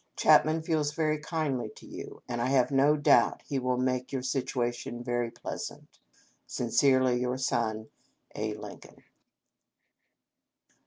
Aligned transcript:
Chapman 0.15 0.63
feels 0.63 0.93
very 0.95 1.19
kindly 1.19 1.69
to 1.75 1.85
you; 1.85 2.23
and 2.27 2.41
I 2.41 2.47
have 2.47 2.71
no 2.71 2.97
doubt 2.97 3.43
he 3.45 3.59
will 3.59 3.77
make 3.77 4.11
your 4.11 4.23
situation 4.23 5.03
very 5.03 5.29
pleasant." 5.29 5.99
Sincerely 6.47 7.19
your 7.21 7.37
son, 7.37 7.87
"A. 8.33 8.55
Lincoln." 8.55 9.03